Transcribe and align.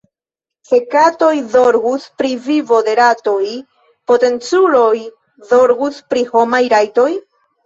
Se 0.67 0.77
katoj 0.93 1.33
zorgus 1.55 2.07
pri 2.21 2.31
vivo 2.45 2.79
de 2.87 2.95
ratoj, 3.01 3.43
potenculoj 4.13 4.95
zorgus 5.53 6.01
pri 6.11 6.25
homaj 6.33 6.65
rajtoj. 6.77 7.09